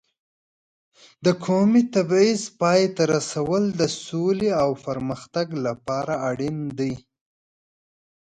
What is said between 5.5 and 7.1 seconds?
لپاره اړین دي.